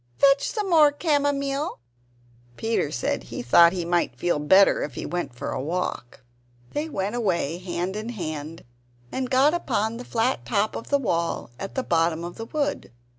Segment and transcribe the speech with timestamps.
[0.17, 1.77] fetch some more camomile!"
[2.57, 6.21] Peter said he thought he might feel better if he went for a walk.
[6.71, 8.63] They went away hand in hand,
[9.11, 12.91] and got upon the flat top of the wall at the bottom of the wood.